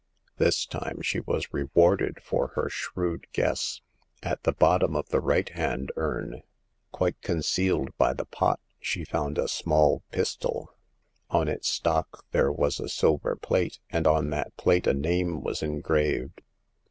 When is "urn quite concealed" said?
5.95-7.95